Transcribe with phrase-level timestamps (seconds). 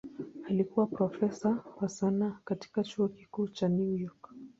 [0.49, 4.33] Alikuwa profesa wa sanaa katika Chuo Kikuu cha New York.